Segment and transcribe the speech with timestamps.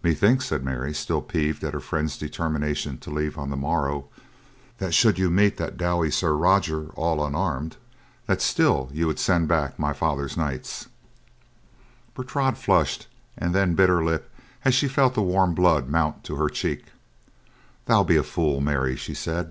[0.00, 4.06] "Methinks," said Mary, still peeved at her friend's determination to leave on the morrow,
[4.78, 7.76] "that should you meet the doughty Sir Roger all unarmed,
[8.26, 10.86] that still would you send back my father's knights."
[12.14, 14.30] Bertrade flushed, and then bit her lip
[14.64, 16.84] as she felt the warm blood mount to her cheek.
[17.86, 19.50] "Thou be a fool, Mary," she said.